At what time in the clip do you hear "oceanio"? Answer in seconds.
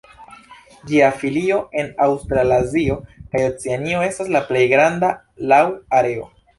3.53-4.03